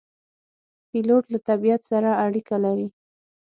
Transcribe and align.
پیلوټ 0.89 1.23
له 1.33 1.39
طبیعت 1.47 1.81
سره 1.91 2.09
اړیکه 2.25 2.55
لري. 2.65 2.87